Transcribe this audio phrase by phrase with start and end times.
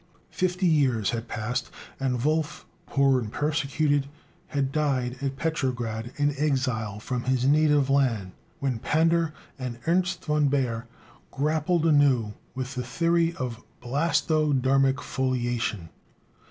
[0.31, 1.69] Fifty years had passed,
[1.99, 4.07] and Wolff, poor and persecuted,
[4.47, 10.47] had died at Petrograd, an exile from his native land, when Pander and Ernest von
[10.47, 10.87] Baer
[11.29, 15.89] grappled anew with the theory of "blastodermic foliation."